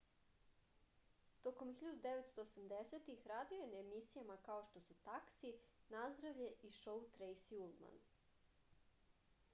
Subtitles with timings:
[1.47, 5.53] tokom 1980-ih radio je na emisijama kao što su taksi
[5.97, 8.05] nazdravlje i šou trejsi ulman